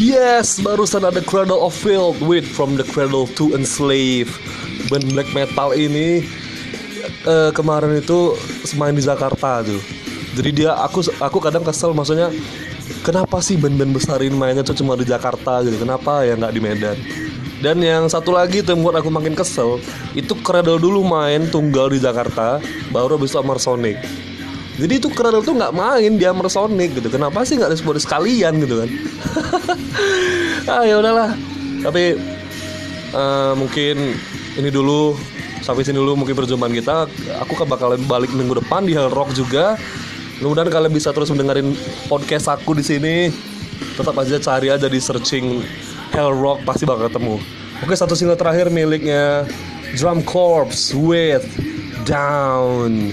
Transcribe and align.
Yes, 0.00 0.56
barusan 0.64 1.04
ada 1.04 1.20
Cradle 1.20 1.60
of 1.60 1.76
Filth 1.76 2.24
with 2.24 2.48
From 2.48 2.80
the 2.80 2.88
Cradle 2.88 3.28
to 3.36 3.52
Enslave. 3.52 4.32
Band 4.88 5.12
black 5.12 5.28
metal 5.36 5.76
ini 5.76 6.24
eh, 7.28 7.50
kemarin 7.52 8.00
itu 8.00 8.32
main 8.80 8.96
di 8.96 9.04
Jakarta 9.04 9.60
tuh. 9.60 9.76
Jadi 10.40 10.64
dia 10.64 10.72
aku 10.72 11.04
aku 11.20 11.36
kadang 11.44 11.60
kesel 11.68 11.92
maksudnya 11.92 12.32
kenapa 13.04 13.44
sih 13.44 13.60
band-band 13.60 13.92
besar 13.92 14.24
ini 14.24 14.32
mainnya 14.32 14.64
tuh 14.64 14.72
cuma 14.72 14.96
di 14.96 15.04
Jakarta 15.04 15.60
gitu. 15.68 15.76
Kenapa 15.76 16.24
ya 16.24 16.32
nggak 16.32 16.52
di 16.56 16.60
Medan? 16.64 16.96
Dan 17.60 17.84
yang 17.84 18.08
satu 18.08 18.32
lagi 18.32 18.64
tuh 18.64 18.72
yang 18.72 18.80
buat 18.80 18.96
aku 18.96 19.12
makin 19.12 19.36
kesel 19.36 19.84
itu 20.16 20.32
Cradle 20.40 20.80
dulu 20.80 21.04
main 21.04 21.44
tunggal 21.52 21.92
di 21.92 22.00
Jakarta, 22.00 22.56
baru 22.88 23.20
habis 23.20 23.36
itu 23.36 23.56
Sonic. 23.60 24.00
Jadi 24.80 24.96
itu 24.96 25.12
Cradle 25.12 25.44
tuh 25.44 25.60
nggak 25.60 25.76
main 25.76 26.16
di 26.16 26.24
Amar 26.24 26.48
Sonic 26.48 26.96
gitu. 26.96 27.12
Kenapa 27.12 27.44
sih 27.44 27.60
nggak 27.60 27.76
disebut 27.76 28.00
sekalian 28.00 28.64
gitu 28.64 28.80
kan? 28.80 28.88
ah 30.68 30.84
ya 30.84 31.00
udahlah. 31.00 31.30
Tapi 31.80 32.18
eh, 33.14 33.52
mungkin 33.56 33.96
ini 34.58 34.68
dulu 34.68 35.16
sampai 35.60 35.84
sini 35.84 36.00
dulu 36.00 36.18
mungkin 36.18 36.34
perjumpaan 36.36 36.72
kita. 36.72 37.08
Aku 37.44 37.54
bakalan 37.64 38.00
balik 38.08 38.32
minggu 38.32 38.60
depan 38.60 38.84
di 38.84 38.96
Hell 38.96 39.12
Rock 39.12 39.32
juga. 39.32 39.76
Mudah-mudahan 40.40 40.72
kalian 40.72 40.92
bisa 40.92 41.12
terus 41.12 41.28
mendengarin 41.28 41.76
podcast 42.08 42.48
aku 42.48 42.72
di 42.72 42.84
sini. 42.84 43.16
Tetap 43.96 44.16
aja 44.16 44.40
cari 44.40 44.68
aja 44.72 44.88
di 44.88 45.00
searching 45.00 45.60
Hell 46.12 46.32
Rock 46.36 46.64
pasti 46.64 46.88
bakal 46.88 47.12
ketemu. 47.12 47.36
Oke 47.80 47.96
satu 47.96 48.12
single 48.12 48.36
terakhir 48.36 48.68
miliknya 48.68 49.48
Drum 49.96 50.20
Corps 50.20 50.92
with 50.96 51.44
Down. 52.04 53.08